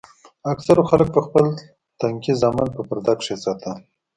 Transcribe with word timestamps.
اکثرو 0.53 0.83
خلکو 0.89 1.09
به 1.15 1.21
خپل 1.27 1.45
تنکي 1.99 2.33
زامن 2.41 2.67
په 2.75 2.81
پرده 2.87 3.13
کښې 3.19 3.35
ساتل. 3.43 3.77